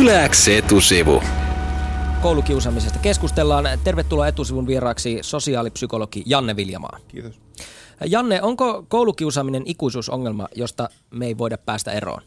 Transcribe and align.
Yläks 0.00 0.48
etusivu. 0.48 1.22
Koulukiusaamisesta 2.22 2.98
keskustellaan. 2.98 3.64
Tervetuloa 3.84 4.28
etusivun 4.28 4.66
vieraaksi 4.66 5.18
sosiaalipsykologi 5.22 6.22
Janne 6.26 6.56
Viljamaa. 6.56 6.98
Kiitos. 7.08 7.40
Janne, 8.06 8.42
onko 8.42 8.84
koulukiusaaminen 8.88 9.62
ikuisuusongelma, 9.64 10.48
josta 10.54 10.88
me 11.10 11.26
ei 11.26 11.38
voida 11.38 11.58
päästä 11.58 11.92
eroon? 11.92 12.22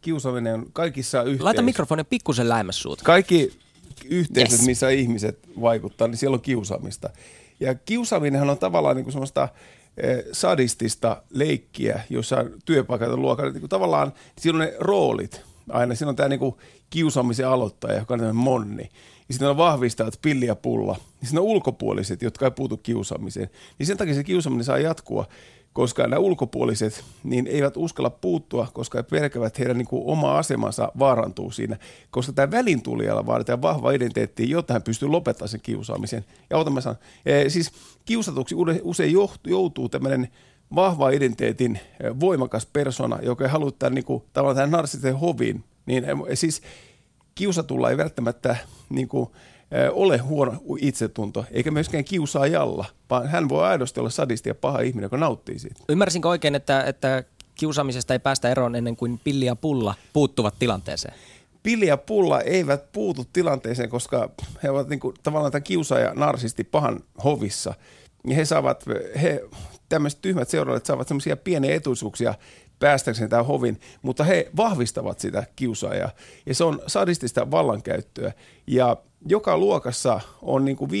Kiusaaminen 0.00 0.54
on 0.54 0.66
kaikissa 0.72 1.18
yhteisöissä. 1.18 1.44
Laita 1.44 1.62
mikrofonin 1.62 2.06
pikkusen 2.06 2.48
lähemmäs 2.48 2.82
suuta. 2.82 3.04
Kaikki 3.04 3.52
yhteisöt, 4.04 4.58
Yes. 4.58 4.66
missä 4.66 4.88
ihmiset 4.88 5.38
vaikuttaa, 5.60 6.08
niin 6.08 6.18
siellä 6.18 6.34
on 6.34 6.40
kiusaamista. 6.40 7.10
Ja 7.60 7.74
kiusaaminenhan 7.74 8.50
on 8.50 8.58
tavallaan 8.58 8.96
niin 8.96 9.04
kuin 9.04 9.12
semmoista 9.12 9.48
eh, 9.96 10.24
sadistista 10.32 11.22
leikkiä, 11.30 12.02
jossa 12.10 12.44
työpaikat 12.64 13.08
on 13.08 13.22
luokalla. 13.22 13.50
Niin 13.52 13.60
kuin 13.60 13.70
tavallaan 13.70 14.12
on 14.52 14.58
ne 14.58 14.74
roolit 14.80 15.53
aina. 15.68 15.94
Siinä 15.94 16.10
on 16.10 16.16
tämä 16.16 16.28
niin 16.28 16.40
kuin 16.40 16.54
kiusaamisen 16.90 17.48
aloittaja, 17.48 17.98
joka 17.98 18.14
on 18.14 18.20
tämmöinen 18.20 18.44
monni. 18.44 18.82
Ja 19.28 19.34
sitten 19.34 19.48
on 19.48 19.56
vahvistajat, 19.56 20.18
pilli 20.22 20.46
ja 20.46 20.56
pulla. 20.56 20.96
Ja 21.20 21.26
sitten 21.26 21.38
on 21.38 21.44
ulkopuoliset, 21.44 22.22
jotka 22.22 22.44
ei 22.44 22.50
puutu 22.50 22.76
kiusaamiseen. 22.76 23.50
Niin 23.78 23.86
sen 23.86 23.96
takia 23.96 24.14
se 24.14 24.24
kiusaaminen 24.24 24.64
saa 24.64 24.78
jatkua, 24.78 25.26
koska 25.72 26.02
nämä 26.02 26.18
ulkopuoliset 26.18 27.04
niin 27.24 27.46
eivät 27.46 27.76
uskalla 27.76 28.10
puuttua, 28.10 28.68
koska 28.72 28.98
he 28.98 29.02
pelkävät 29.02 29.58
heidän 29.58 29.78
niin 29.78 29.86
kuin, 29.86 30.02
oma 30.06 30.38
asemansa 30.38 30.92
vaarantuu 30.98 31.50
siinä. 31.50 31.76
Koska 32.10 32.32
tämä 32.32 32.50
välintulijalla 32.50 33.26
vaaditaan 33.26 33.62
vahva 33.62 33.90
identiteetti, 33.90 34.50
jotta 34.50 34.72
hän 34.72 34.82
pystyy 34.82 35.08
lopettamaan 35.08 35.48
sen 35.48 35.60
kiusaamisen. 35.60 36.24
Ja 36.50 36.58
ota 36.58 36.70
mä 36.70 36.80
sanon, 36.80 36.98
eh, 37.26 37.44
siis 37.48 37.72
kiusatuksi 38.04 38.54
usein 38.82 39.12
johtu- 39.12 39.50
joutuu 39.50 39.88
tämmöinen 39.88 40.28
vahva 40.74 41.10
identiteetin 41.10 41.80
eh, 42.00 42.20
voimakas 42.20 42.66
persona, 42.66 43.18
joka 43.22 43.44
ei 43.44 43.50
halua 43.50 43.70
tämän, 43.70 43.94
niin 43.94 44.04
kuin, 44.04 44.22
tavallaan 44.32 44.56
tämän 44.56 44.70
narsistisen 44.70 45.18
hovin. 45.18 45.64
Niin, 45.86 46.04
eh, 46.04 46.16
siis 46.34 46.62
kiusatulla 47.34 47.90
ei 47.90 47.96
välttämättä 47.96 48.56
niin 48.88 49.08
kuin, 49.08 49.30
eh, 49.70 49.90
ole 49.92 50.18
huono 50.18 50.62
itsetunto, 50.80 51.44
eikä 51.50 51.70
myöskään 51.70 52.04
kiusaajalla, 52.04 52.84
vaan 53.10 53.28
hän 53.28 53.48
voi 53.48 53.64
aidosti 53.64 54.00
olla 54.00 54.10
sadisti 54.10 54.48
ja 54.48 54.54
paha 54.54 54.80
ihminen, 54.80 55.04
joka 55.04 55.16
nauttii 55.16 55.58
siitä. 55.58 55.80
Ymmärsinkö 55.88 56.28
oikein, 56.28 56.54
että, 56.54 56.82
että 56.82 57.24
kiusaamisesta 57.54 58.12
ei 58.12 58.18
päästä 58.18 58.50
eroon 58.50 58.74
ennen 58.74 58.96
kuin 58.96 59.20
pilli 59.24 59.44
ja 59.44 59.56
pulla 59.56 59.94
puuttuvat 60.12 60.54
tilanteeseen? 60.58 61.14
Pilli 61.62 61.86
ja 61.86 61.96
pulla 61.96 62.40
eivät 62.40 62.92
puutu 62.92 63.26
tilanteeseen, 63.32 63.88
koska 63.88 64.30
he 64.62 64.70
ovat 64.70 64.88
niin 64.88 65.00
kuin, 65.00 65.14
tavallaan 65.22 65.52
tämä 65.52 65.60
kiusaaja 65.60 66.12
narsisti 66.14 66.64
pahan 66.64 67.00
hovissa. 67.24 67.74
Ja 68.26 68.36
he 68.36 68.44
saavat, 68.44 68.84
he, 69.22 69.44
tämmöiset 69.94 70.20
tyhmät 70.20 70.48
seuraajat 70.48 70.86
saavat 70.86 71.08
semmoisia 71.08 71.36
pieniä 71.36 71.74
etuisuuksia 71.74 72.34
päästäkseen 72.78 73.30
tämän 73.30 73.46
hovin, 73.46 73.80
mutta 74.02 74.24
he 74.24 74.50
vahvistavat 74.56 75.18
sitä 75.18 75.44
kiusaajaa. 75.56 76.10
Ja 76.46 76.54
se 76.54 76.64
on 76.64 76.82
sadistista 76.86 77.50
vallankäyttöä. 77.50 78.32
Ja 78.66 78.96
joka 79.26 79.58
luokassa 79.58 80.20
on 80.42 80.64
niin 80.64 80.76
kuin 80.76 80.90
5-10 80.90 80.94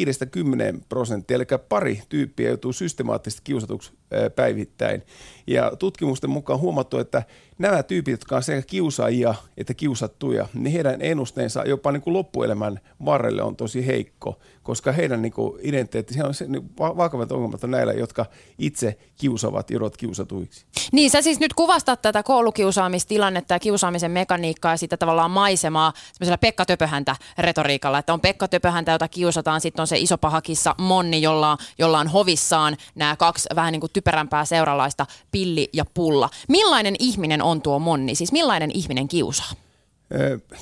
prosenttia, 0.88 1.34
eli 1.34 1.44
pari 1.68 2.02
tyyppiä 2.08 2.48
joutuu 2.48 2.72
systemaattisesti 2.72 3.42
kiusatuksi 3.44 3.92
päivittäin. 4.36 5.02
Ja 5.46 5.72
tutkimusten 5.78 6.30
mukaan 6.30 6.60
huomattu, 6.60 6.98
että 6.98 7.22
nämä 7.58 7.82
tyypit, 7.82 8.12
jotka 8.12 8.36
on 8.36 8.42
sekä 8.42 8.62
kiusaajia 8.62 9.34
että 9.56 9.74
kiusattuja, 9.74 10.48
niin 10.54 10.72
heidän 10.72 11.02
ennusteensa 11.02 11.64
jopa 11.64 11.92
niin 11.92 12.02
kuin 12.02 12.14
loppuelämän 12.14 12.80
varrelle 13.04 13.42
on 13.42 13.56
tosi 13.56 13.86
heikko, 13.86 14.38
koska 14.62 14.92
heidän 14.92 15.22
niin 15.22 15.32
kuin 15.32 15.60
identiteetti, 15.62 16.22
on 16.22 16.34
se, 16.34 16.46
niin 16.46 16.70
va- 16.78 16.96
vakavat 16.96 17.32
ongelmat 17.32 17.64
on 17.64 17.70
näillä, 17.70 17.92
jotka 17.92 18.26
itse 18.58 18.98
kiusavat 19.16 19.70
ja 19.70 19.74
joutuvat 19.74 19.96
kiusatuiksi. 19.96 20.66
Niin, 20.92 21.10
sä 21.10 21.22
siis 21.22 21.40
nyt 21.40 21.54
kuvastat 21.54 22.02
tätä 22.02 22.22
koulukiusaamistilannetta 22.22 23.54
ja 23.54 23.58
kiusaamisen 23.58 24.10
mekaniikkaa 24.10 24.72
ja 24.72 24.76
sitä 24.76 24.96
tavallaan 24.96 25.30
maisemaa 25.30 25.92
semmoisella 26.12 26.38
Pekka 26.38 26.64
Töpöhäntä 26.64 27.16
retoriikalla, 27.54 27.98
että 27.98 28.12
on 28.12 28.20
Pekka 28.20 28.48
Töpöhäntä, 28.48 28.92
jota 28.92 29.08
kiusataan, 29.08 29.60
sitten 29.60 29.82
on 29.82 29.86
se 29.86 29.98
iso 29.98 30.18
paha 30.18 30.40
kissa 30.40 30.74
Monni, 30.78 31.22
jolla, 31.22 31.58
jolla 31.78 31.98
on 31.98 32.08
hovissaan 32.08 32.76
nämä 32.94 33.16
kaksi 33.16 33.48
vähän 33.54 33.72
niin 33.72 33.80
kuin 33.80 33.92
typerämpää 33.92 34.44
seuralaista, 34.44 35.06
pilli 35.30 35.68
ja 35.72 35.84
pulla. 35.94 36.30
Millainen 36.48 36.94
ihminen 36.98 37.42
on 37.42 37.62
tuo 37.62 37.78
Monni? 37.78 38.14
Siis 38.14 38.32
millainen 38.32 38.70
ihminen 38.74 39.08
kiusaa? 39.08 39.50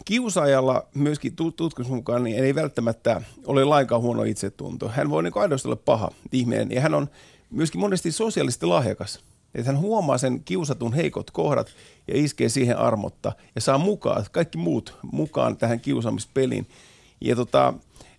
Kiusaajalla 0.04 0.86
myöskin 0.94 1.32
tut- 1.32 1.56
tutkimuksen 1.56 1.96
mukaan 1.96 2.24
niin 2.24 2.44
ei 2.44 2.54
välttämättä 2.54 3.22
ole 3.46 3.64
lainkaan 3.64 4.00
huono 4.00 4.22
itsetunto. 4.22 4.88
Hän 4.88 5.10
voi 5.10 5.22
niin 5.22 5.32
aidosti 5.36 5.68
olla 5.68 5.80
paha 5.84 6.10
ihminen 6.32 6.70
ja 6.70 6.80
hän 6.80 6.94
on 6.94 7.08
myöskin 7.50 7.80
monesti 7.80 8.12
sosiaalisesti 8.12 8.66
lahjakas. 8.66 9.20
Että 9.54 9.72
hän 9.72 9.80
huomaa 9.80 10.18
sen 10.18 10.42
kiusatun 10.44 10.92
heikot 10.92 11.30
kohdat 11.30 11.68
ja 12.08 12.14
iskee 12.16 12.48
siihen 12.48 12.78
armotta 12.78 13.32
ja 13.54 13.60
saa 13.60 13.78
mukaan 13.78 14.24
kaikki 14.32 14.58
muut 14.58 14.98
mukaan 15.12 15.56
tähän 15.56 15.80
kiusaamispeliin. 15.80 16.66
Ja 17.20 17.36
tota, 17.36 17.74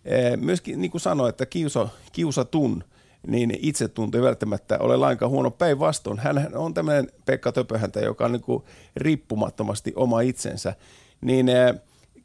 eh, 0.06 0.38
myöskin 0.38 0.82
niin 0.82 0.92
kuin 0.92 1.02
sanoin, 1.02 1.30
että 1.30 1.46
kiusa, 1.46 1.90
kiusatun 2.12 2.84
niin 3.28 3.60
itsetunto 3.62 4.18
ei 4.18 4.24
välttämättä 4.24 4.80
ole 4.80 4.98
lainkaan 4.98 5.32
huono. 5.32 5.52
Päinvastoin, 5.52 6.20
hän 6.20 6.52
on 6.56 6.74
tämmöinen 6.74 7.12
Pekka 7.26 7.52
Töpöhäntä, 7.52 8.00
joka 8.00 8.26
on 8.26 8.32
niin 8.32 8.42
kuin 8.42 8.64
riippumattomasti 8.96 9.94
oma 9.96 10.22
itsensä. 10.22 10.76
Niin 11.22 11.50
eh, 11.50 11.76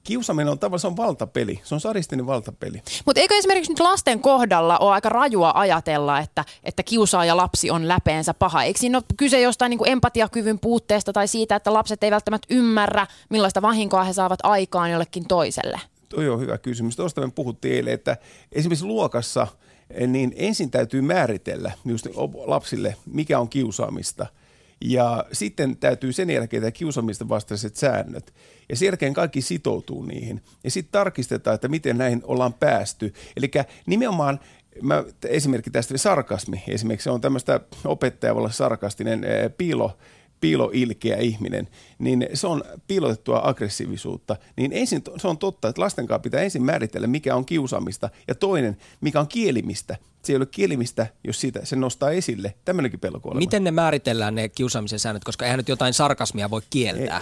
kiusaaminen 0.09 0.53
on 0.53 0.59
tavallaan 0.59 0.81
se 0.81 0.87
on 0.87 0.97
valtapeli, 0.97 1.61
se 1.65 1.75
on 1.75 1.81
sadistinen 1.81 2.27
valtapeli. 2.27 2.83
Mutta 3.07 3.21
eikö 3.21 3.35
esimerkiksi 3.35 3.73
nyt 3.73 3.81
lasten 3.81 4.21
kohdalla 4.21 4.79
ole 4.79 4.93
aika 4.93 5.09
rajua 5.09 5.53
ajatella, 5.55 6.19
että, 6.19 6.45
että 6.65 6.83
kiusaaja 6.83 7.37
lapsi 7.37 7.71
on 7.71 7.89
läpeensä 7.89 8.35
paha? 8.35 8.63
Eikö 8.63 8.81
siinä 8.81 8.99
ole 8.99 9.05
kyse 9.17 9.41
jostain 9.41 9.71
niin 9.71 9.79
kuin 9.79 9.91
empatiakyvyn 9.91 10.59
puutteesta 10.59 11.13
tai 11.13 11.29
siitä, 11.29 11.57
että 11.57 11.73
lapset 11.73 12.05
ei 12.05 12.11
välttämättä 12.11 12.47
ymmärrä, 12.51 13.07
millaista 13.29 13.63
vahinkoa 13.63 14.05
he 14.05 14.13
saavat 14.13 14.41
aikaan 14.43 14.91
jollekin 14.91 15.29
toiselle? 15.29 15.81
Toi 16.09 16.29
on 16.29 16.41
hyvä 16.41 16.59
kysymys. 16.59 16.97
Tuosta 16.97 17.21
me 17.21 17.31
puhuttiin 17.35 17.75
eilen, 17.75 17.95
että 17.95 18.17
esimerkiksi 18.53 18.85
luokassa 18.85 19.47
eh, 19.91 20.09
niin 20.09 20.33
ensin 20.37 20.71
täytyy 20.71 21.01
määritellä 21.01 21.73
just 21.85 22.07
lapsille, 22.47 22.97
mikä 23.07 23.39
on 23.39 23.49
kiusaamista. 23.49 24.27
Ja 24.81 25.25
sitten 25.33 25.77
täytyy 25.77 26.13
sen 26.13 26.31
jälkeen 26.31 26.63
tehdä 26.63 26.71
kiusaamista 26.71 27.29
vastaiset 27.29 27.77
säännöt. 27.77 28.35
Ja 28.69 28.77
sen 28.77 28.87
jälkeen 28.87 29.15
kaikki 29.15 29.43
sitoutuu 29.43 30.03
niihin. 30.03 30.43
Ja 30.65 30.71
sitten 30.71 30.93
tarkistetaan, 30.93 31.55
että 31.55 31.69
miten 31.69 31.99
näihin 31.99 32.21
ollaan 32.25 32.55
päästy. 32.55 33.15
Eli 33.37 33.51
nimenomaan 33.87 34.41
mä, 34.83 35.05
esimerkki 35.25 35.71
tästä 35.71 35.99
sarkasmi. 35.99 36.63
Esimerkiksi 36.69 37.11
on 37.11 37.21
tämmöistä 37.21 37.61
opettaja 37.85 38.35
voi 38.35 38.41
olla 38.41 38.51
sarkastinen 38.51 39.27
piilo, 39.59 39.99
piiloilkeä 40.41 41.17
ihminen, 41.17 41.69
niin 41.99 42.27
se 42.35 42.47
on 42.47 42.65
piilotettua 42.89 43.41
aggressiivisuutta. 43.45 44.37
Niin 44.57 44.73
ensin 44.73 45.03
se 45.17 45.29
on 45.29 45.39
totta, 45.39 45.69
että 45.69 45.83
lasten 45.83 46.07
kanssa 46.07 46.23
pitää 46.23 46.41
ensin 46.41 46.63
määritellä, 46.63 47.07
mikä 47.07 47.37
on 47.37 47.45
kiusaamista, 47.45 48.11
ja 48.29 48.35
toinen, 48.35 48.77
mikä 49.01 49.21
on 49.21 49.29
kielimistä. 49.29 49.97
Se 50.23 50.33
ei 50.33 50.37
ole 50.37 50.47
kielimistä, 50.47 51.07
jos 51.25 51.41
siitä 51.41 51.65
se 51.65 51.77
nostaa 51.77 52.11
esille. 52.11 52.55
Tämmöinenkin 52.65 53.01
pelko 53.01 53.29
olemassa. 53.29 53.39
Miten 53.39 53.65
ne 53.65 53.71
määritellään 53.71 54.35
ne 54.35 54.49
kiusaamisen 54.49 54.99
säännöt, 54.99 55.25
koska 55.25 55.45
eihän 55.45 55.59
nyt 55.59 55.69
jotain 55.69 55.95
sarkasmia 55.95 56.51
voi 56.51 56.61
kieltää. 56.71 57.21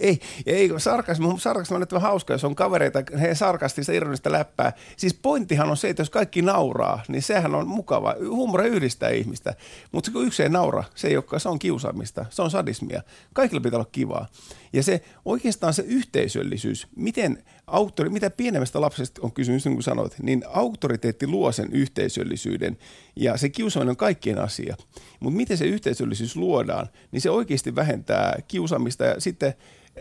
Ei, 0.00 0.20
ei 0.46 0.70
sarkasmi, 0.78 1.26
sarkasmi 1.38 1.74
on 1.74 1.80
nyt 1.80 1.92
hauska, 1.92 2.34
jos 2.34 2.44
on 2.44 2.54
kavereita, 2.54 3.02
he 3.20 3.34
sarkastista 3.34 3.92
ironista 3.92 4.32
läppää. 4.32 4.72
Siis 4.96 5.14
pointtihan 5.14 5.70
on 5.70 5.76
se, 5.76 5.88
että 5.88 6.00
jos 6.00 6.10
kaikki 6.10 6.42
nauraa, 6.42 7.02
niin 7.08 7.22
sehän 7.22 7.54
on 7.54 7.68
mukava. 7.68 8.14
Huumori 8.28 8.68
yhdistää 8.68 9.10
ihmistä. 9.10 9.54
Mutta 9.92 10.10
kun 10.10 10.26
yksi 10.26 10.42
ei 10.42 10.48
naura, 10.48 10.84
se 10.94 11.08
ei 11.08 11.16
olekaan, 11.16 11.40
se 11.40 11.48
on 11.48 11.58
kiusaamista, 11.58 12.26
se 12.30 12.42
on 12.42 12.50
sadismia. 12.50 13.02
Kaikilla 13.32 13.60
pitää 13.60 13.78
olla 13.78 13.88
kivaa. 13.92 14.26
Ja 14.72 14.82
se 14.82 15.02
oikeastaan 15.24 15.74
se 15.74 15.82
yhteisöllisyys, 15.82 16.86
miten 16.96 17.42
auktori, 17.66 18.10
mitä 18.10 18.30
pienemmästä 18.30 18.80
lapsesta 18.80 19.20
on 19.24 19.32
kysymys, 19.32 19.64
niin 19.64 19.74
kuin 19.74 19.82
sanoit, 19.82 20.18
niin 20.22 20.44
auktoriteetti 20.48 21.26
luo 21.26 21.52
sen 21.52 21.72
yhteisöllisyyden 21.72 22.78
ja 23.16 23.36
se 23.36 23.48
kiusaaminen 23.48 23.90
on 23.90 23.96
kaikkien 23.96 24.38
asia. 24.38 24.76
Mutta 25.20 25.36
miten 25.36 25.58
se 25.58 25.64
yhteisöllisyys 25.64 26.36
luodaan, 26.36 26.88
niin 27.12 27.20
se 27.20 27.30
oikeasti 27.30 27.74
vähentää 27.74 28.38
kiusaamista 28.48 29.04
ja 29.04 29.20
sitten 29.20 29.54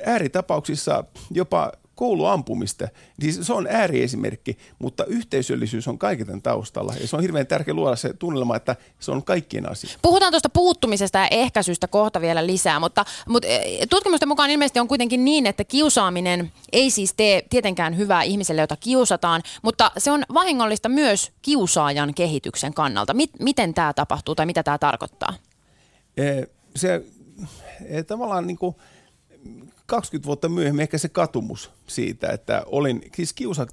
ääritapauksissa 0.06 1.04
jopa 1.32 1.72
kouluampumista. 2.00 2.88
Siis 3.22 3.40
se 3.42 3.54
on 3.54 3.68
ääriesimerkki, 3.70 4.58
mutta 4.80 5.06
yhteisöllisyys 5.06 5.88
on 5.88 5.98
kaiken 5.98 6.42
taustalla 6.42 6.94
ja 7.02 7.08
se 7.08 7.16
on 7.16 7.22
hirveän 7.22 7.48
tärkeä 7.48 7.74
luoda 7.74 7.96
se 7.96 8.14
tunnelma, 8.14 8.56
että 8.56 8.76
se 9.00 9.12
on 9.12 9.24
kaikkien 9.24 9.72
asia. 9.72 9.90
Puhutaan 10.02 10.34
tuosta 10.34 10.50
puuttumisesta 10.50 11.18
ja 11.18 11.28
ehkäisystä 11.28 11.88
kohta 11.88 12.22
vielä 12.22 12.48
lisää, 12.48 12.80
mutta, 12.80 13.06
mutta 13.28 13.48
eh, 13.48 13.88
tutkimusten 13.90 14.28
mukaan 14.30 14.50
ilmeisesti 14.50 14.80
on 14.80 14.88
kuitenkin 14.88 15.26
niin, 15.26 15.46
että 15.46 15.64
kiusaaminen 15.64 16.52
ei 16.72 16.92
siis 16.92 17.14
tee 17.14 17.42
tietenkään 17.50 17.98
hyvää 17.98 18.24
ihmiselle, 18.24 18.62
jota 18.62 18.76
kiusataan, 18.76 19.42
mutta 19.62 19.92
se 19.98 20.12
on 20.12 20.24
vahingollista 20.34 20.90
myös 20.90 21.32
kiusaajan 21.42 22.14
kehityksen 22.14 22.74
kannalta. 22.74 23.14
Mit, 23.14 23.32
miten 23.40 23.74
tämä 23.74 23.94
tapahtuu 23.94 24.36
tai 24.36 24.46
mitä 24.46 24.64
tämä 24.64 24.78
tarkoittaa? 24.78 25.34
Eh, 26.18 26.48
Se 26.76 27.02
eh, 27.86 28.06
tavallaan 28.06 28.48
niin 28.48 28.58
kuin 28.58 28.76
20 29.90 30.26
vuotta 30.26 30.50
myöhemmin 30.50 30.82
ehkä 30.82 30.98
se 30.98 31.10
katumus 31.10 31.72
siitä, 31.88 32.28
että 32.28 32.64
olin, 32.66 33.02
siis 33.16 33.34
kiusa, 33.34 33.68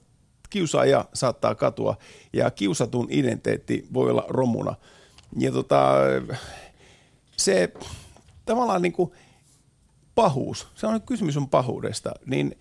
kiusaaja 0.50 1.04
saattaa 1.14 1.54
katua 1.54 1.96
ja 2.32 2.50
kiusatun 2.50 3.06
identiteetti 3.10 3.86
voi 3.92 4.10
olla 4.10 4.24
romuna. 4.28 4.74
Ja 5.38 5.52
tota, 5.52 5.92
se 7.36 7.72
tavallaan 8.44 8.82
niin 8.82 8.92
kuin 8.92 9.12
pahuus, 10.14 10.68
se 10.74 10.86
on 10.86 11.02
kysymys 11.02 11.36
on 11.36 11.48
pahuudesta, 11.48 12.12
niin 12.26 12.58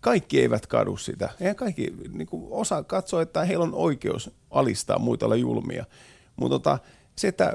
kaikki 0.00 0.40
eivät 0.40 0.66
kadu 0.66 0.96
sitä. 0.96 1.30
Eihän 1.40 1.56
kaikki, 1.56 1.94
niin 2.12 2.26
kuin 2.26 2.46
osa 2.50 2.82
katsoo, 2.84 3.20
että 3.20 3.44
heillä 3.44 3.64
on 3.64 3.74
oikeus 3.74 4.30
alistaa 4.50 4.98
muita 4.98 5.36
julmia. 5.36 5.84
Mutta 6.36 6.54
tota, 6.54 6.78
se, 7.16 7.28
että 7.28 7.52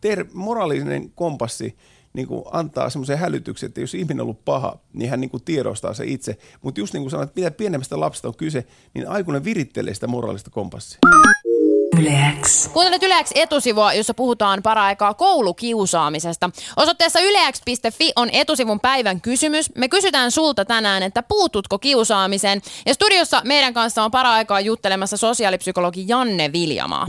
ter- 0.00 0.26
moraalinen 0.32 1.10
kompassi 1.10 1.76
niin 2.16 2.28
kuin 2.28 2.44
antaa 2.52 2.90
semmoisen 2.90 3.18
hälytyksen, 3.18 3.66
että 3.66 3.80
jos 3.80 3.94
ihminen 3.94 4.20
on 4.20 4.24
ollut 4.24 4.44
paha, 4.44 4.78
niin 4.92 5.10
hän 5.10 5.20
niin 5.20 5.30
kuin 5.30 5.42
tiedostaa 5.44 5.94
se 5.94 6.04
itse. 6.06 6.38
Mutta 6.62 6.80
just 6.80 6.94
niin 6.94 7.02
kuin 7.02 7.10
sanoit, 7.10 7.36
mitä 7.36 7.50
pienemmästä 7.50 8.00
lapsesta 8.00 8.28
on 8.28 8.36
kyse, 8.36 8.66
niin 8.94 9.08
aikuinen 9.08 9.44
virittelee 9.44 9.94
sitä 9.94 10.06
moraalista 10.06 10.50
kompassia. 10.50 10.98
Yleäks. 12.00 12.68
Kuuntelet 12.72 13.02
Yleäks 13.02 13.30
etusivua, 13.34 13.92
jossa 13.92 14.14
puhutaan 14.14 14.62
para-aikaa 14.62 15.14
koulukiusaamisesta. 15.14 16.50
Osoitteessa 16.76 17.20
yleäks.fi 17.20 18.12
on 18.16 18.28
etusivun 18.32 18.80
päivän 18.80 19.20
kysymys. 19.20 19.74
Me 19.74 19.88
kysytään 19.88 20.30
sulta 20.30 20.64
tänään, 20.64 21.02
että 21.02 21.22
puututko 21.22 21.78
kiusaamiseen? 21.78 22.62
Ja 22.86 22.94
studiossa 22.94 23.42
meidän 23.44 23.74
kanssa 23.74 24.04
on 24.04 24.10
para-aikaa 24.10 24.60
juttelemassa 24.60 25.16
sosiaalipsykologi 25.16 26.04
Janne 26.08 26.52
Viljamaa. 26.52 27.06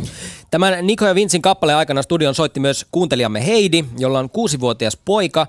Tämän 0.52 0.88
Niko 0.88 1.06
ja 1.06 1.16
Vincin 1.16 1.42
kappaleen 1.42 1.78
aikana 1.78 2.02
studion 2.02 2.36
soitti 2.36 2.60
myös 2.60 2.86
kuuntelijamme 2.92 3.46
Heidi, 3.46 3.86
jolla 3.98 4.20
on 4.20 4.30
kuusivuotias 4.30 4.98
poika. 5.06 5.48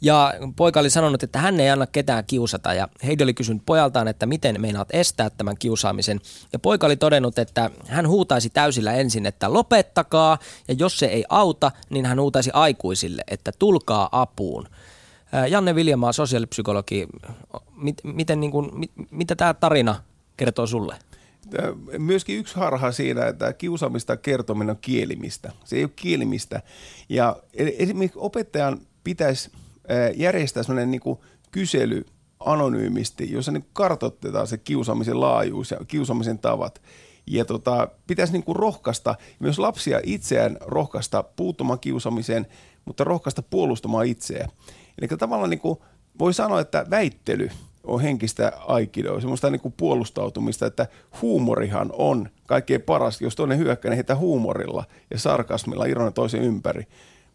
Ja 0.00 0.34
poika 0.56 0.80
oli 0.80 0.90
sanonut, 0.90 1.22
että 1.22 1.38
hän 1.38 1.60
ei 1.60 1.70
anna 1.70 1.86
ketään 1.86 2.24
kiusata. 2.26 2.74
Ja 2.74 2.88
Heidi 3.06 3.22
oli 3.22 3.34
kysynyt 3.34 3.62
pojaltaan, 3.66 4.08
että 4.08 4.26
miten 4.26 4.60
meinaat 4.60 4.88
estää 4.92 5.30
tämän 5.30 5.56
kiusaamisen. 5.58 6.20
Ja 6.52 6.58
poika 6.58 6.86
oli 6.86 6.96
todennut, 6.96 7.38
että 7.38 7.70
hän 7.86 8.08
huutaisi 8.08 8.50
täysillä 8.78 9.00
ensin, 9.00 9.26
että 9.26 9.52
lopettakaa. 9.52 10.38
Ja 10.68 10.74
jos 10.78 10.98
se 10.98 11.06
ei 11.06 11.24
auta, 11.28 11.72
niin 11.90 12.06
hän 12.06 12.20
huutaisi 12.20 12.50
aikuisille, 12.52 13.22
että 13.28 13.52
tulkaa 13.58 14.08
apuun. 14.12 14.68
Janne 15.48 15.74
Viljamaa, 15.74 16.12
sosiaalipsykologi, 16.12 17.06
miten, 18.04 18.40
niin 18.40 18.50
kuin, 18.50 18.70
mit, 18.78 18.90
mitä 19.10 19.36
tämä 19.36 19.54
tarina 19.54 20.02
kertoo 20.36 20.66
sulle? 20.66 20.96
myöskin 21.98 22.38
yksi 22.38 22.56
harha 22.56 22.92
siinä, 22.92 23.26
että 23.26 23.52
kiusaamista 23.52 24.16
kertominen 24.16 24.70
on 24.70 24.78
kielimistä. 24.80 25.52
Se 25.64 25.76
ei 25.76 25.84
ole 25.84 25.90
kielimistä. 25.96 26.62
Ja 27.08 27.36
esimerkiksi 27.54 28.18
opettajan 28.20 28.80
pitäisi 29.04 29.50
järjestää 30.16 30.62
sellainen 30.62 30.90
niin 30.90 31.18
kysely 31.50 32.04
anonyymisti, 32.40 33.32
jossa 33.32 33.52
niin 33.52 33.66
kartoitetaan 33.72 34.46
se 34.46 34.58
kiusaamisen 34.58 35.20
laajuus 35.20 35.70
ja 35.70 35.78
kiusaamisen 35.88 36.38
tavat. 36.38 36.80
Ja 37.30 37.44
tota, 37.44 37.88
pitäisi 38.06 38.32
niin 38.32 38.44
kuin 38.44 38.56
rohkaista, 38.56 39.14
myös 39.38 39.58
lapsia 39.58 40.00
itseään 40.02 40.56
rohkaista 40.60 41.22
puuttumaan 41.22 41.80
kiusaamiseen, 41.80 42.46
mutta 42.84 43.04
rohkaista 43.04 43.42
puolustamaan 43.42 44.06
itseään. 44.06 44.50
Eli 44.98 45.08
tavallaan 45.08 45.50
niin 45.50 45.60
kuin 45.60 45.78
voi 46.18 46.34
sanoa, 46.34 46.60
että 46.60 46.86
väittely 46.90 47.50
on 47.84 48.00
henkistä 48.00 48.52
aikidoa, 48.66 49.20
semmoista 49.20 49.50
niin 49.50 49.60
kuin 49.60 49.74
puolustautumista, 49.76 50.66
että 50.66 50.86
huumorihan 51.22 51.90
on 51.92 52.28
kaikkein 52.46 52.82
paras. 52.82 53.20
Jos 53.20 53.36
toinen 53.36 53.58
hyökkää, 53.58 53.90
niin 53.90 53.96
heitä 53.96 54.16
huumorilla 54.16 54.84
ja 55.10 55.18
sarkasmilla 55.18 55.84
ironen 55.84 56.12
toisen 56.12 56.42
ympäri. 56.42 56.86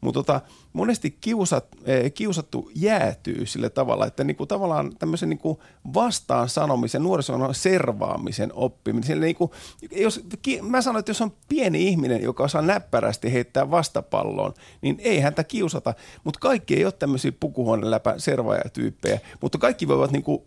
Mutta 0.04 0.20
tota, 0.20 0.42
monesti 0.74 1.18
kiusat, 1.22 1.66
eh, 1.86 2.14
kiusattu 2.14 2.72
jäätyy 2.76 3.46
sille 3.46 3.70
tavalla, 3.70 4.06
että 4.06 4.24
niinku 4.24 4.46
tavallaan 4.46 4.96
tämmöisen 5.00 5.30
niinku 5.30 5.62
vastaan 5.94 6.50
sanomisen, 6.50 7.04
nuorison 7.04 7.56
servaamisen 7.56 8.52
oppiminen. 8.54 9.04
Sille 9.04 9.26
niinku, 9.26 9.52
jos, 9.92 10.26
mä 10.62 10.82
sanoin, 10.82 11.00
että 11.00 11.10
jos 11.10 11.22
on 11.22 11.34
pieni 11.50 11.88
ihminen, 11.88 12.24
joka 12.24 12.44
osaa 12.44 12.62
näppärästi 12.62 13.34
heittää 13.34 13.72
vastapalloon, 13.72 14.54
niin 14.82 14.98
ei 15.00 15.20
häntä 15.20 15.44
kiusata. 15.44 15.94
Mutta 16.24 16.40
kaikki 16.40 16.76
ei 16.76 16.86
ole 16.86 16.94
tämmöisiä 17.00 17.32
pukuhuoneen 17.40 17.92
läpä 17.92 18.14
servaajatyyppejä, 18.18 19.20
mutta 19.42 19.58
kaikki 19.58 19.88
voivat 19.88 20.12
niinku 20.12 20.46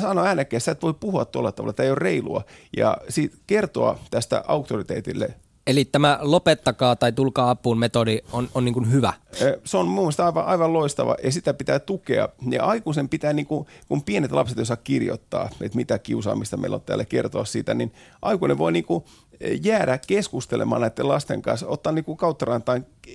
sanoa 0.00 0.24
äänekkäästi, 0.24 0.70
että 0.70 0.82
voi 0.82 0.94
puhua 0.94 1.24
tuolla 1.24 1.52
tavalla, 1.52 1.70
että 1.70 1.82
ei 1.82 1.90
ole 1.90 1.98
reilua. 1.98 2.44
Ja 2.76 2.96
siitä 3.08 3.36
kertoa 3.46 3.98
tästä 4.10 4.44
auktoriteetille 4.46 5.34
Eli 5.66 5.84
tämä 5.84 6.18
lopettakaa 6.22 6.96
tai 6.96 7.12
tulkaa 7.12 7.50
apuun 7.50 7.78
metodi 7.78 8.18
on, 8.32 8.48
on 8.54 8.64
niin 8.64 8.72
kuin 8.74 8.92
hyvä. 8.92 9.12
Se 9.64 9.76
on 9.76 9.88
mun 9.88 10.04
mielestä 10.04 10.24
aivan, 10.24 10.44
aivan 10.44 10.72
loistava 10.72 11.16
ja 11.24 11.32
sitä 11.32 11.54
pitää 11.54 11.78
tukea. 11.78 12.28
Ja 12.50 12.64
aikuisen 12.64 13.08
pitää, 13.08 13.32
niin 13.32 13.46
kuin, 13.46 13.66
kun 13.88 14.02
pienet 14.02 14.32
lapset 14.32 14.58
osaa 14.58 14.76
kirjoittaa, 14.76 15.50
että 15.60 15.76
mitä 15.76 15.98
kiusaamista 15.98 16.56
meillä 16.56 16.74
on 16.74 16.80
täällä 16.80 17.04
kertoa 17.04 17.44
siitä, 17.44 17.74
niin 17.74 17.92
aikuinen 18.22 18.58
voi 18.58 18.72
niin 18.72 18.84
kuin 18.84 19.04
jäädä 19.62 19.98
keskustelemaan 20.06 20.80
näiden 20.80 21.08
lasten 21.08 21.42
kanssa, 21.42 21.66
ottaa 21.68 21.92
niin 21.92 22.04
kuin 22.04 22.16
kautta 22.16 22.46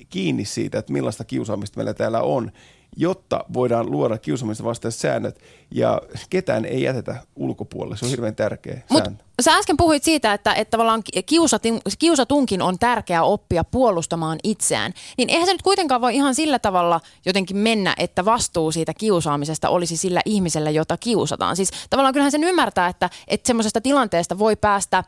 kiinni 0.09 0.45
siitä, 0.45 0.79
että 0.79 0.93
millaista 0.93 1.23
kiusaamista 1.23 1.77
meillä 1.77 1.93
täällä 1.93 2.21
on 2.21 2.51
jotta 2.97 3.45
voidaan 3.53 3.91
luoda 3.91 4.17
kiusaamista 4.17 4.63
vastaiset 4.63 5.01
säännöt 5.01 5.39
ja 5.71 6.01
ketään 6.29 6.65
ei 6.65 6.83
jätetä 6.83 7.15
ulkopuolelle. 7.35 7.97
Se 7.97 8.05
on 8.05 8.11
hirveän 8.11 8.35
tärkeä 8.35 8.81
Mut 8.89 9.03
sääntö. 9.03 9.23
Sä 9.41 9.53
äsken 9.53 9.77
puhuit 9.77 10.03
siitä, 10.03 10.33
että, 10.33 10.53
että 10.53 10.71
tavallaan 10.71 11.03
kiusatun, 11.25 11.81
kiusatunkin 11.99 12.61
on 12.61 12.79
tärkeää 12.79 13.23
oppia 13.23 13.63
puolustamaan 13.63 14.39
itseään. 14.43 14.93
Niin 15.17 15.29
eihän 15.29 15.45
se 15.45 15.51
nyt 15.51 15.61
kuitenkaan 15.61 16.01
voi 16.01 16.15
ihan 16.15 16.35
sillä 16.35 16.59
tavalla 16.59 17.01
jotenkin 17.25 17.57
mennä, 17.57 17.95
että 17.97 18.25
vastuu 18.25 18.71
siitä 18.71 18.93
kiusaamisesta 18.93 19.69
olisi 19.69 19.97
sillä 19.97 20.21
ihmisellä, 20.25 20.69
jota 20.69 20.97
kiusataan. 20.97 21.55
Siis 21.55 21.71
tavallaan 21.89 22.13
kyllähän 22.13 22.31
sen 22.31 22.43
ymmärtää, 22.43 22.87
että, 22.87 23.09
että 23.27 23.47
semmoisesta 23.47 23.81
tilanteesta 23.81 24.39
voi 24.39 24.55
päästä 24.55 25.03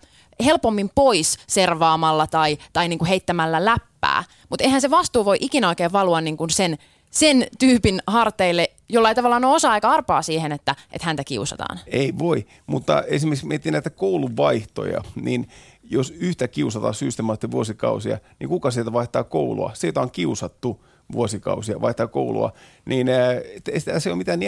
helpommin 0.45 0.91
pois 0.95 1.37
servaamalla 1.47 2.27
tai, 2.27 2.57
tai 2.73 2.87
niin 2.87 2.99
kuin 2.99 3.09
heittämällä 3.09 3.65
läppää. 3.65 4.23
Mutta 4.49 4.63
eihän 4.63 4.81
se 4.81 4.89
vastuu 4.89 5.25
voi 5.25 5.37
ikinä 5.39 5.67
oikein 5.67 5.91
valua 5.91 6.21
niin 6.21 6.37
kuin 6.37 6.49
sen 6.49 6.77
sen 7.11 7.47
tyypin 7.59 8.01
harteille, 8.07 8.71
jolla 8.89 9.09
ei 9.09 9.15
tavallaan 9.15 9.45
ole 9.45 9.55
osa 9.55 9.71
aika 9.71 9.89
arpaa 9.89 10.21
siihen, 10.21 10.51
että, 10.51 10.75
että 10.91 11.05
häntä 11.05 11.23
kiusataan. 11.23 11.79
Ei 11.87 12.13
voi, 12.19 12.45
mutta 12.67 13.03
esimerkiksi 13.03 13.45
miettii 13.45 13.71
näitä 13.71 13.89
kouluvaihtoja, 13.89 15.01
niin 15.15 15.47
jos 15.83 16.11
yhtä 16.11 16.47
kiusataan 16.47 16.93
systemaattisesti 16.93 17.51
vuosikausia, 17.51 18.17
niin 18.39 18.49
kuka 18.49 18.71
sieltä 18.71 18.93
vaihtaa 18.93 19.23
koulua? 19.23 19.71
Siitä 19.73 20.01
on 20.01 20.11
kiusattu 20.11 20.85
vuosikausia, 21.11 21.81
vaihtaa 21.81 22.07
koulua, 22.07 22.53
niin 22.85 23.07
ei 23.09 23.79
se 23.99 24.09
ole 24.09 24.17
mitään 24.17 24.39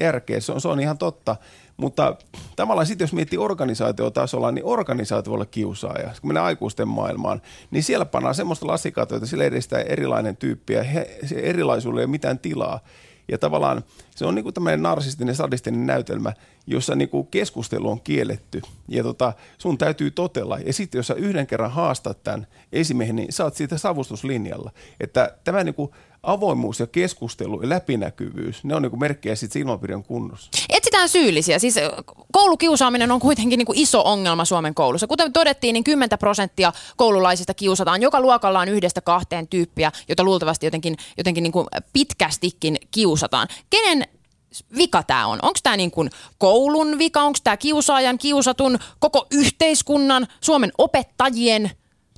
järkeä, 0.00 0.40
se 0.40 0.52
on, 0.52 0.60
se 0.60 0.68
on 0.68 0.80
ihan 0.80 0.98
totta. 0.98 1.36
Mutta 1.80 2.16
tavallaan 2.56 2.86
sitten 2.86 3.04
jos 3.04 3.12
miettii 3.12 3.38
organisaatiotasolla, 3.38 4.52
niin 4.52 4.64
organisaatio 4.64 5.30
voi 5.30 5.36
olla 5.36 5.46
kiusaaja. 5.46 6.10
Kun 6.20 6.28
mennään 6.28 6.46
aikuisten 6.46 6.88
maailmaan, 6.88 7.42
niin 7.70 7.82
siellä 7.82 8.04
pannaan 8.04 8.34
semmoista 8.34 8.66
lasikaatoa, 8.66 9.26
sillä 9.26 9.44
edistää 9.44 9.80
erilainen 9.80 10.36
tyyppi 10.36 10.72
ja 10.72 10.84
erilaisuudelle 11.36 12.00
ei 12.00 12.04
ole 12.04 12.10
mitään 12.10 12.38
tilaa. 12.38 12.80
Ja 13.28 13.38
tavallaan 13.38 13.84
se 14.16 14.26
on 14.26 14.34
niinku 14.34 14.52
tämmöinen 14.52 14.82
narsistinen, 14.82 15.34
sadistinen 15.34 15.86
näytelmä, 15.86 16.32
jossa 16.66 16.94
niinku 16.94 17.24
keskustelu 17.24 17.90
on 17.90 18.00
kielletty 18.00 18.62
ja 18.88 19.02
tota, 19.02 19.32
sun 19.58 19.78
täytyy 19.78 20.10
totella. 20.10 20.58
Ja 20.58 20.72
sitten 20.72 20.98
jos 20.98 21.06
sä 21.06 21.14
yhden 21.14 21.46
kerran 21.46 21.70
haastat 21.70 22.22
tämän 22.22 22.46
esimiehen, 22.72 23.16
niin 23.16 23.32
sä 23.32 23.44
oot 23.44 23.54
siitä 23.54 23.78
savustuslinjalla. 23.78 24.70
Että 25.00 25.36
tämä 25.44 25.64
niinku 25.64 25.94
avoimuus 26.22 26.80
ja 26.80 26.86
keskustelu 26.86 27.62
ja 27.62 27.68
läpinäkyvyys, 27.68 28.64
ne 28.64 28.74
on 28.74 28.82
niinku 28.82 28.96
merkkejä 28.96 29.36
siitä 29.36 29.58
ilmapiirin 29.58 30.02
kunnossa. 30.02 30.50
Etsitään 30.68 31.08
syyllisiä. 31.08 31.58
Siis 31.58 31.74
koulukiusaaminen 32.32 33.10
on 33.10 33.20
kuitenkin 33.20 33.58
niinku 33.58 33.72
iso 33.76 34.02
ongelma 34.04 34.44
Suomen 34.44 34.74
koulussa. 34.74 35.06
Kuten 35.06 35.32
todettiin, 35.32 35.72
niin 35.72 35.84
10 35.84 36.18
prosenttia 36.18 36.72
koululaisista 36.96 37.54
kiusataan. 37.54 38.02
Joka 38.02 38.20
luokalla 38.20 38.60
on 38.60 38.68
yhdestä 38.68 39.00
kahteen 39.00 39.48
tyyppiä, 39.48 39.92
jota 40.08 40.24
luultavasti 40.24 40.66
jotenkin, 40.66 40.96
jotenkin 41.18 41.42
niinku 41.42 41.66
pitkästikin 41.92 42.76
kiusataan. 42.90 43.48
Kenen 43.70 44.04
vika 44.76 45.02
tämä 45.02 45.26
on? 45.26 45.38
Onko 45.42 45.58
tämä 45.62 45.76
niin 45.76 45.90
kuin 45.90 46.10
koulun 46.38 46.98
vika, 46.98 47.22
onko 47.22 47.38
tämä 47.44 47.56
kiusaajan, 47.56 48.18
kiusatun, 48.18 48.78
koko 48.98 49.26
yhteiskunnan, 49.30 50.26
Suomen 50.40 50.72
opettajien? 50.78 51.70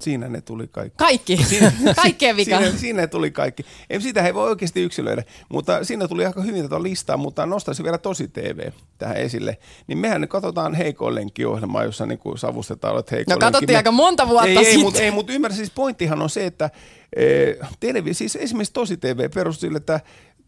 Siinä 0.03 0.29
ne 0.29 0.41
tuli 0.41 0.69
kaikki. 0.69 0.97
Kaikki? 0.97 1.37
Siinä, 1.49 1.73
Kaikkeen 2.03 2.37
vika. 2.37 2.59
Siinä, 2.59 2.79
siinä 2.79 3.07
tuli 3.07 3.31
kaikki. 3.31 3.65
Ei, 3.91 4.01
sitä 4.01 4.27
ei 4.27 4.35
voi 4.35 4.49
oikeasti 4.49 4.83
yksilöidä, 4.83 5.23
mutta 5.49 5.85
siinä 5.85 6.09
tuli 6.09 6.27
aika 6.27 6.43
hyvin 6.43 6.63
tätä 6.63 6.83
listaa, 6.83 7.17
mutta 7.17 7.47
nostaisin 7.47 7.85
vielä 7.85 7.99
tosi 7.99 8.29
TV 8.29 8.71
tähän 8.99 9.17
esille. 9.17 9.59
Niin 9.87 9.99
mehän 9.99 10.21
nyt 10.21 10.31
katsotaan 10.31 10.75
heikoin 10.75 11.15
lenkki-ohjelmaa, 11.15 11.85
jossa 11.85 12.07
niin 12.07 12.19
kuin 12.19 12.39
savustetaan, 12.39 12.99
että 12.99 13.17
heikoin 13.17 13.35
No 13.35 13.39
katsottiin 13.39 13.75
Me... 13.75 13.77
aika 13.77 13.93
monta 13.93 14.29
vuotta 14.29 14.49
ei, 14.49 14.57
sitten. 14.57 14.77
Ei, 14.77 14.83
mutta, 14.83 15.03
ei, 15.03 15.11
mutta 15.11 15.33
ymmärrä, 15.33 15.57
siis 15.57 15.71
pointtihan 15.71 16.23
on 16.23 16.31
se, 16.31 16.47
että 16.47 16.71
televi, 17.81 18.15
siis 18.15 18.37
esimerkiksi 18.37 18.73
tosi 18.73 18.97
TV 18.97 19.31
perustuu 19.35 19.61
sille, 19.61 19.77
että 19.77 20.01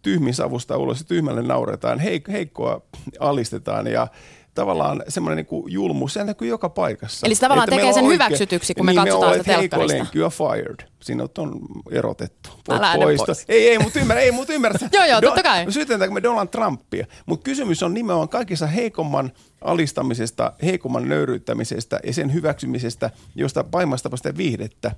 tyhmin 0.03 0.35
savusta 0.35 0.77
ulos 0.77 0.99
ja 0.99 1.05
tyhmälle 1.05 1.43
nauretaan, 1.43 2.01
heik- 2.01 2.33
heikkoa 2.33 2.83
alistetaan 3.21 3.87
ja 3.87 4.09
tavallaan 4.55 5.03
semmoinen 5.09 5.47
niin 5.51 5.63
julmus, 5.67 6.15
se 6.15 6.25
näkyy 6.25 6.49
joka 6.49 6.69
paikassa. 6.69 7.27
Eli 7.27 7.35
se 7.35 7.41
tavallaan 7.41 7.69
tekee 7.69 7.93
sen 7.93 8.05
oikein, 8.05 8.13
hyväksytyksi, 8.13 8.75
kun 8.75 8.87
me 8.87 8.93
niin 8.93 9.03
katsotaan 9.03 9.33
me 9.33 9.39
sitä 9.39 9.53
telkkarista. 9.53 10.07
Niin 10.15 10.31
fired. 10.31 10.89
Siinä 11.03 11.25
on 11.39 11.61
erotettu. 11.91 12.51
Älä 12.71 12.95
pois. 12.97 13.45
Ei, 13.49 13.69
ei, 13.69 13.79
mutta 13.79 14.01
ymmärrä, 14.01 14.23
ei, 14.23 14.33
mutta 14.33 14.53
ymmärrä. 14.53 14.89
joo, 14.93 15.05
joo, 15.05 15.21
totta 15.21 15.43
kai. 15.43 15.73
Syytetäänkö 15.73 16.15
me 16.15 16.23
Donald 16.23 16.49
Trumpia? 16.49 17.07
Mutta 17.27 17.45
kysymys 17.45 17.83
on 17.83 17.95
nimenomaan 17.95 18.29
kaikissa 18.29 18.67
heikomman 18.67 19.33
alistamisesta, 19.61 20.53
heikomman 20.63 21.09
nöyryyttämisestä 21.09 22.01
ja 22.07 22.13
sen 22.13 22.33
hyväksymisestä, 22.33 23.11
josta 23.35 23.65
pahimmasta 23.65 24.17
sitä 24.17 24.37
viihdettä. 24.37 24.91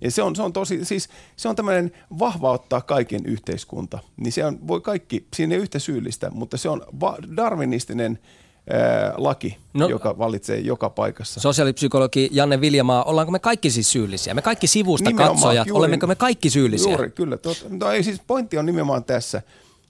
Ja 0.00 0.10
se 0.10 0.22
on, 0.22 0.36
se 0.36 0.42
on 0.42 0.52
tosi, 0.52 0.84
siis 0.84 1.08
se 1.36 1.48
on 1.48 1.56
tämmöinen 1.56 1.92
vahvauttaa 2.18 2.80
kaiken 2.80 3.26
yhteiskunta. 3.26 3.98
Niin 4.16 4.32
se 4.32 4.44
on, 4.44 4.58
voi 4.68 4.80
kaikki, 4.80 5.26
siinä 5.36 5.54
ei 5.54 5.60
yhtä 5.60 5.78
syyllistä, 5.78 6.30
mutta 6.30 6.56
se 6.56 6.68
on 6.68 6.82
va- 7.00 7.18
darwinistinen– 7.36 8.18
ää, 8.70 9.14
laki, 9.16 9.58
no, 9.74 9.88
joka 9.88 10.18
valitsee 10.18 10.58
joka 10.58 10.90
paikassa. 10.90 11.40
Sosiaalipsykologi 11.40 12.28
Janne 12.32 12.60
Viljamaa, 12.60 13.04
ollaanko 13.04 13.32
me 13.32 13.38
kaikki 13.38 13.70
siis 13.70 13.92
syyllisiä? 13.92 14.34
Me 14.34 14.42
kaikki 14.42 14.66
sivusta 14.66 15.10
nimenomaan, 15.10 15.34
katsojat, 15.34 15.66
juuri, 15.66 15.78
olemmeko 15.78 16.06
me 16.06 16.14
kaikki 16.14 16.50
syyllisiä? 16.50 16.92
Juuri, 16.92 17.10
kyllä. 17.10 17.36
Tot, 17.36 17.66
no 17.70 17.90
ei 17.90 18.02
siis 18.02 18.20
pointti 18.26 18.58
on 18.58 18.66
nimenomaan 18.66 19.04
tässä, 19.04 19.42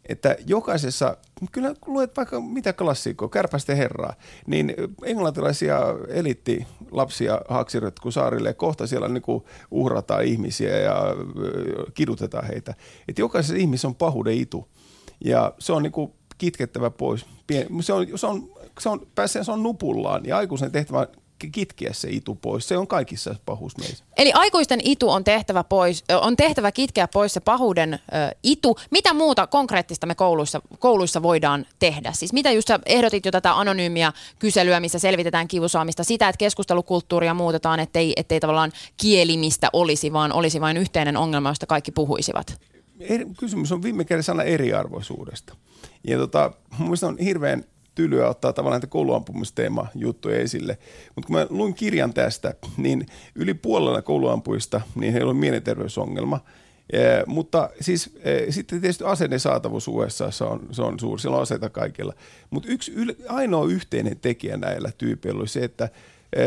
että 0.08 0.36
jokaisessa, 0.46 1.16
kyllä 1.52 1.74
kun 1.80 1.94
luet 1.94 2.16
vaikka 2.16 2.40
mitä 2.40 2.72
klassikkoa, 2.72 3.28
Kärpästen 3.28 3.76
herraa, 3.76 4.14
niin 4.46 4.74
englantilaisia 5.04 5.80
elitti 6.08 6.66
lapsia 6.90 7.40
kun 8.02 8.12
saarille 8.12 8.54
kohta 8.54 8.86
siellä 8.86 9.08
niin 9.08 9.22
kuin 9.22 9.44
uhrataan 9.70 10.24
ihmisiä 10.24 10.78
ja 10.78 11.02
kidutetaan 11.94 12.46
heitä. 12.46 12.74
Että 13.08 13.22
jokaisessa 13.22 13.56
ihmisessä 13.56 13.88
on 13.88 13.94
pahuuden 13.94 14.34
itu 14.34 14.68
ja 15.24 15.54
se 15.58 15.72
on 15.72 15.82
niin 15.82 15.92
kuin 15.92 16.12
kitkettävä 16.38 16.90
pois. 16.90 17.26
Se 17.80 17.92
on, 17.92 18.06
se 18.14 18.26
on, 18.26 18.51
se 18.80 18.88
on, 18.88 19.06
pääsee, 19.14 19.44
se 19.44 19.52
on 19.52 19.62
nupullaan 19.62 20.26
ja 20.26 20.36
aikuisen 20.36 20.72
tehtävä 20.72 21.06
kitkeä 21.52 21.92
se 21.92 22.08
itu 22.10 22.34
pois. 22.34 22.68
Se 22.68 22.76
on 22.76 22.86
kaikissa 22.86 23.34
pahuus 23.46 23.78
meissä. 23.78 24.04
Eli 24.16 24.32
aikuisten 24.32 24.80
itu 24.84 25.10
on 25.10 25.24
tehtävä, 25.24 25.64
pois, 25.64 26.04
on 26.20 26.36
tehtävä 26.36 26.72
kitkeä 26.72 27.08
pois 27.08 27.34
se 27.34 27.40
pahuuden 27.40 27.94
ö, 27.94 27.98
itu. 28.42 28.76
Mitä 28.90 29.14
muuta 29.14 29.46
konkreettista 29.46 30.06
me 30.06 30.14
kouluissa, 30.14 30.62
kouluissa 30.78 31.22
voidaan 31.22 31.66
tehdä? 31.78 32.12
Siis 32.12 32.32
mitä 32.32 32.50
just 32.50 32.68
sä 32.68 32.80
ehdotit 32.86 33.24
jo 33.24 33.30
tätä 33.30 33.58
anonyymiä 33.58 34.12
kyselyä, 34.38 34.80
missä 34.80 34.98
selvitetään 34.98 35.48
kiusaamista, 35.48 36.04
sitä, 36.04 36.28
että 36.28 36.38
keskustelukulttuuria 36.38 37.34
muutetaan, 37.34 37.80
ettei, 37.80 38.12
ettei 38.16 38.40
tavallaan 38.40 38.72
kielimistä 38.96 39.68
olisi, 39.72 40.12
vaan 40.12 40.32
olisi 40.32 40.60
vain 40.60 40.76
yhteinen 40.76 41.16
ongelma, 41.16 41.50
josta 41.50 41.66
kaikki 41.66 41.92
puhuisivat? 41.92 42.60
Kysymys 43.38 43.72
on 43.72 43.82
viime 43.82 44.04
kädessä 44.04 44.32
aina 44.32 44.42
eriarvoisuudesta. 44.42 45.56
Ja 46.04 46.18
tota, 46.18 46.52
mun 46.78 46.96
on 47.02 47.18
hirveän 47.18 47.64
tylyä 47.94 48.28
ottaa 48.28 48.52
tavallaan 48.52 48.80
näitä 48.80 48.86
kouluampumisteema 48.86 49.86
juttuja 49.94 50.38
esille. 50.38 50.78
Mutta 51.14 51.26
kun 51.26 51.36
mä 51.36 51.46
luin 51.50 51.74
kirjan 51.74 52.14
tästä, 52.14 52.54
niin 52.76 53.06
yli 53.34 53.54
puolella 53.54 54.02
kouluampuista 54.02 54.80
niin 54.94 55.12
heillä 55.12 55.30
on 55.30 55.36
mielenterveysongelma. 55.36 56.40
E, 56.92 56.98
mutta 57.26 57.70
siis 57.80 58.16
e, 58.22 58.52
sitten 58.52 58.80
tietysti 58.80 59.04
aseiden 59.04 59.40
saatavuus 59.40 59.88
USA 59.88 60.24
on, 60.40 60.60
se 60.70 60.82
on 60.82 61.00
suuri, 61.00 61.20
siellä 61.20 61.36
on 61.36 61.42
aseita 61.42 61.70
kaikilla. 61.70 62.14
Mutta 62.50 62.68
yksi 62.68 62.92
yl, 62.92 63.12
ainoa 63.28 63.66
yhteinen 63.66 64.18
tekijä 64.18 64.56
näillä 64.56 64.90
tyypeillä 64.98 65.40
oli 65.40 65.48
se, 65.48 65.64
että 65.64 65.88
e, 66.32 66.42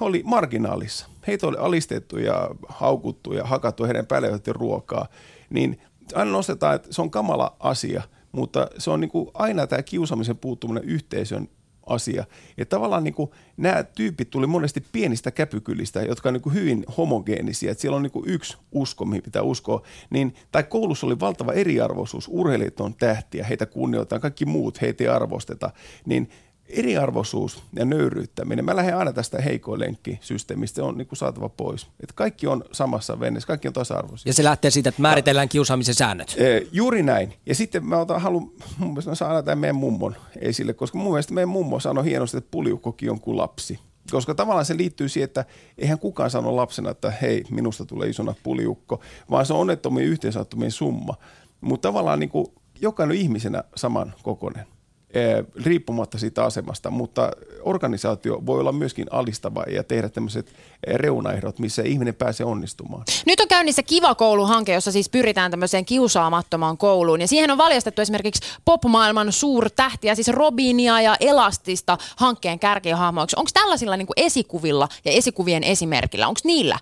oli 0.00 0.22
marginaalissa. 0.24 1.06
Heitä 1.26 1.46
oli 1.46 1.56
alistettu 1.56 2.18
ja 2.18 2.50
haukuttu 2.68 3.32
ja 3.32 3.44
hakattu 3.44 3.84
heidän 3.84 4.06
päälle 4.06 4.40
ruokaa. 4.48 5.08
Niin 5.50 5.80
aina 6.14 6.30
nostetaan, 6.30 6.74
että 6.74 6.88
se 6.90 7.02
on 7.02 7.10
kamala 7.10 7.56
asia– 7.60 8.02
mutta 8.34 8.68
se 8.78 8.90
on 8.90 9.00
niin 9.00 9.10
kuin 9.10 9.30
aina 9.34 9.66
tämä 9.66 9.82
kiusaamisen 9.82 10.36
puuttuminen 10.36 10.84
yhteisön 10.84 11.48
asia. 11.86 12.24
Ja 12.56 12.66
tavallaan 12.66 13.04
niin 13.04 13.14
kuin 13.14 13.30
nämä 13.56 13.82
tyypit 13.82 14.30
tuli 14.30 14.46
monesti 14.46 14.84
pienistä 14.92 15.30
käpykylistä, 15.30 16.02
jotka 16.02 16.28
on 16.28 16.32
niin 16.32 16.42
kuin 16.42 16.54
hyvin 16.54 16.84
homogeenisia. 16.96 17.70
Että 17.70 17.82
siellä 17.82 17.96
on 17.96 18.02
niin 18.02 18.10
kuin 18.10 18.28
yksi 18.28 18.56
usko, 18.72 19.04
mihin 19.04 19.22
pitää 19.22 19.42
uskoa. 19.42 19.82
Niin, 20.10 20.34
tai 20.52 20.62
koulussa 20.62 21.06
oli 21.06 21.20
valtava 21.20 21.52
eriarvoisuus. 21.52 22.28
Urheilijat 22.30 22.80
on 22.80 22.94
tähtiä, 22.94 23.44
heitä 23.44 23.66
kunnioitetaan, 23.66 24.20
kaikki 24.20 24.44
muut, 24.44 24.80
heitä 24.80 25.04
ei 25.04 25.08
arvosteta. 25.08 25.70
Niin 26.06 26.30
eriarvoisuus 26.68 27.62
ja 27.76 27.84
nöyryyttäminen. 27.84 28.64
Mä 28.64 28.76
lähden 28.76 28.96
aina 28.96 29.12
tästä 29.12 29.42
heikoin 29.42 29.80
lenkkisysteemistä, 29.80 30.76
se 30.76 30.82
on 30.82 30.98
niin 30.98 31.06
kuin 31.06 31.16
saatava 31.16 31.48
pois. 31.48 31.86
Et 32.00 32.12
kaikki 32.12 32.46
on 32.46 32.64
samassa 32.72 33.20
veneessä, 33.20 33.46
kaikki 33.46 33.68
on 33.68 33.74
tasa-arvoisia. 33.74 34.28
Ja 34.30 34.34
se 34.34 34.44
lähtee 34.44 34.70
siitä, 34.70 34.88
että 34.88 35.02
määritellään 35.02 35.44
ja, 35.44 35.48
kiusaamisen 35.48 35.94
säännöt. 35.94 36.34
E, 36.38 36.66
juuri 36.72 37.02
näin. 37.02 37.34
Ja 37.46 37.54
sitten 37.54 37.86
mä 37.86 37.98
otan, 37.98 38.20
haluan, 38.20 38.50
mun 38.78 38.88
mielestä 38.88 39.10
mä 39.10 39.14
saan 39.14 39.44
tämän 39.44 39.58
meidän 39.58 39.76
mummon 39.76 40.16
esille, 40.40 40.72
koska 40.72 40.98
mun 40.98 41.12
mielestä 41.12 41.34
meidän 41.34 41.48
mummo 41.48 41.80
sanoi 41.80 42.04
hienosti, 42.04 42.36
että 42.36 42.50
puliukkokin 42.50 43.10
on 43.10 43.20
kuin 43.20 43.36
lapsi. 43.36 43.78
Koska 44.10 44.34
tavallaan 44.34 44.64
se 44.64 44.76
liittyy 44.76 45.08
siihen, 45.08 45.24
että 45.24 45.44
eihän 45.78 45.98
kukaan 45.98 46.30
sano 46.30 46.56
lapsena, 46.56 46.90
että 46.90 47.10
hei, 47.10 47.44
minusta 47.50 47.84
tulee 47.84 48.08
isona 48.08 48.34
puliukko, 48.42 49.00
vaan 49.30 49.46
se 49.46 49.52
on 49.52 49.60
onnettomien 49.60 50.06
yhteensattumien 50.06 50.70
summa. 50.70 51.14
Mutta 51.60 51.88
tavallaan 51.88 52.20
niin 52.20 52.30
kuin 52.30 52.46
jokainen 52.80 53.16
ihmisenä 53.16 53.64
saman 53.76 54.14
kokoinen. 54.22 54.66
Eh, 55.14 55.44
riippumatta 55.64 56.18
siitä 56.18 56.44
asemasta, 56.44 56.90
mutta 56.90 57.30
organisaatio 57.62 58.42
voi 58.46 58.60
olla 58.60 58.72
myöskin 58.72 59.06
alistava 59.10 59.64
ja 59.70 59.84
tehdä 59.84 60.08
tämmöiset 60.08 60.52
eh, 60.86 60.94
reunaehdot, 60.94 61.58
missä 61.58 61.82
ihminen 61.82 62.14
pääsee 62.14 62.46
onnistumaan. 62.46 63.04
Nyt 63.26 63.40
on 63.40 63.48
käynnissä 63.48 63.82
Kiva 63.82 64.14
koulu-hanke, 64.14 64.74
jossa 64.74 64.92
siis 64.92 65.08
pyritään 65.08 65.50
tämmöiseen 65.50 65.84
kiusaamattomaan 65.84 66.78
kouluun 66.78 67.20
ja 67.20 67.28
siihen 67.28 67.50
on 67.50 67.58
valjastettu 67.58 68.02
esimerkiksi 68.02 68.42
popmaailman 68.64 69.32
suurtähtiä, 69.32 70.14
siis 70.14 70.28
Robinia 70.28 71.00
ja 71.00 71.16
Elastista 71.20 71.98
hankkeen 72.16 72.58
kärkihahmoiksi. 72.58 73.36
Onko 73.38 73.50
tällaisilla 73.54 73.96
niin 73.96 74.08
esikuvilla 74.16 74.88
ja 75.04 75.12
esikuvien 75.12 75.64
esimerkillä, 75.64 76.28
onko 76.28 76.40
niillä 76.44 76.78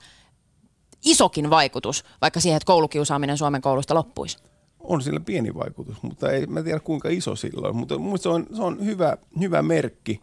isokin 1.04 1.50
vaikutus 1.50 2.04
vaikka 2.20 2.40
siihen, 2.40 2.56
että 2.56 2.66
koulukiusaaminen 2.66 3.38
Suomen 3.38 3.62
koulusta 3.62 3.94
loppuisi? 3.94 4.51
On 4.84 5.02
sillä 5.02 5.20
pieni 5.20 5.54
vaikutus, 5.54 6.02
mutta 6.02 6.30
ei 6.30 6.46
mä 6.46 6.62
tiedä 6.62 6.80
kuinka 6.80 7.08
iso 7.08 7.36
sillä 7.36 7.68
on. 7.68 7.76
Mutta 7.76 7.94
se 8.16 8.28
on, 8.28 8.46
se 8.56 8.62
on 8.62 8.84
hyvä, 8.84 9.16
hyvä 9.40 9.62
merkki. 9.62 10.20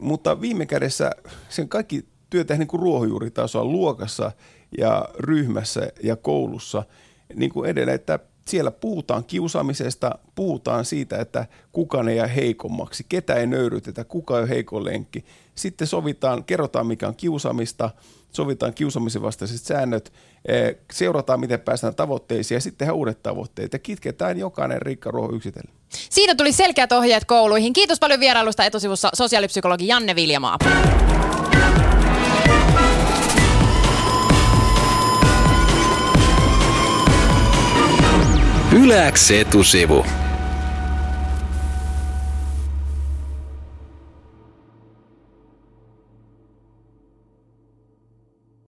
Mutta 0.00 0.40
viime 0.40 0.66
kädessä 0.66 1.10
sen 1.48 1.68
kaikki 1.68 2.04
työ 2.30 2.44
tehdään 2.44 2.68
niin 2.72 2.80
ruohonjuuritasoa 2.80 3.64
luokassa 3.64 4.32
ja 4.78 5.08
ryhmässä 5.18 5.92
ja 6.02 6.16
koulussa 6.16 6.82
niin 7.34 7.52
kuin 7.52 7.70
edelleen, 7.70 7.94
että 7.94 8.18
siellä 8.48 8.70
puhutaan 8.70 9.24
kiusaamisesta, 9.24 10.18
puhutaan 10.34 10.84
siitä, 10.84 11.18
että 11.18 11.46
kuka 11.72 12.02
ne 12.02 12.14
jää 12.14 12.26
heikommaksi, 12.26 13.06
ketä 13.08 13.34
ei 13.34 13.46
nöyrytetä, 13.46 14.04
kuka 14.04 14.36
on 14.36 14.48
heikon 14.48 14.84
lenkki. 14.84 15.24
Sitten 15.54 15.86
sovitaan, 15.86 16.44
kerrotaan 16.44 16.86
mikä 16.86 17.08
on 17.08 17.16
kiusaamista, 17.16 17.90
sovitaan 18.32 18.74
kiusaamisen 18.74 19.22
vastaiset 19.22 19.62
säännöt, 19.62 20.12
eh, 20.48 20.76
seurataan 20.92 21.40
miten 21.40 21.60
päästään 21.60 21.94
tavoitteisiin 21.94 22.56
ja 22.56 22.60
sitten 22.60 22.78
tehdään 22.78 22.96
uudet 22.96 23.22
tavoitteet 23.22 23.72
ja 23.72 23.78
kitketään 23.78 24.38
jokainen 24.38 24.82
rikka 24.82 25.10
ruoho 25.10 25.34
yksitellen. 25.34 25.74
Siitä 25.88 26.34
tuli 26.34 26.52
selkeät 26.52 26.92
ohjeet 26.92 27.24
kouluihin. 27.24 27.72
Kiitos 27.72 27.98
paljon 27.98 28.20
vierailusta 28.20 28.64
etusivussa 28.64 29.10
sosiaalipsykologi 29.14 29.86
Janne 29.86 30.14
Viljamaa. 30.14 30.58
Yläks 38.72 39.30
etusivu. 39.30 40.06